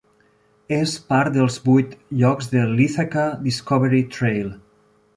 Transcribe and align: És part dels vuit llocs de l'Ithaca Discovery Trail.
És 0.77 0.93
part 1.13 1.35
dels 1.35 1.59
vuit 1.67 1.95
llocs 2.23 2.51
de 2.57 2.65
l'Ithaca 2.73 3.29
Discovery 3.49 4.05
Trail. 4.21 4.55